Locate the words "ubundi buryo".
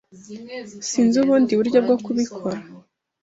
1.23-1.79